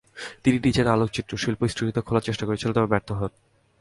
তিনি 0.43 0.57
নিজের 0.65 0.87
আলোকচিত্রশিল্প 0.87 1.61
স্টুডিওটি 1.67 2.01
খোলার 2.07 2.25
চেষ্টা 2.25 2.45
করেছিলেন, 2.45 2.73
তবে 2.73 2.87
ব্যর্থ 2.87 3.09
হন। 3.11 3.31